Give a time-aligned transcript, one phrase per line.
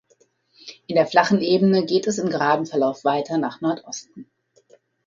[0.87, 4.31] In der flachen Ebene geht es in geradem Verlauf weiter nach Nordosten.